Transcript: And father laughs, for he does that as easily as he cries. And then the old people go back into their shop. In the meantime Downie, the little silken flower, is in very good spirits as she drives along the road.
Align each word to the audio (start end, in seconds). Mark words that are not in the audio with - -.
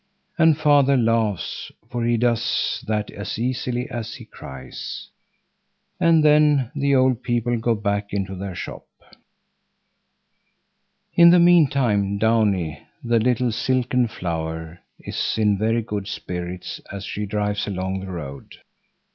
And 0.39 0.57
father 0.57 0.97
laughs, 0.97 1.71
for 1.91 2.03
he 2.03 2.17
does 2.17 2.83
that 2.87 3.11
as 3.11 3.37
easily 3.37 3.87
as 3.91 4.15
he 4.15 4.25
cries. 4.25 5.09
And 5.99 6.25
then 6.25 6.71
the 6.73 6.95
old 6.95 7.21
people 7.21 7.55
go 7.59 7.75
back 7.75 8.11
into 8.11 8.33
their 8.33 8.55
shop. 8.55 8.87
In 11.13 11.29
the 11.29 11.37
meantime 11.37 12.17
Downie, 12.17 12.81
the 13.03 13.19
little 13.19 13.51
silken 13.51 14.07
flower, 14.07 14.79
is 14.97 15.37
in 15.37 15.55
very 15.55 15.83
good 15.83 16.07
spirits 16.07 16.81
as 16.91 17.05
she 17.05 17.27
drives 17.27 17.67
along 17.67 17.99
the 17.99 18.09
road. 18.09 18.55